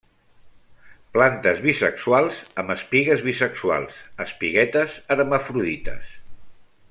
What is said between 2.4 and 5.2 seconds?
amb espigues bisexuals; espiguetes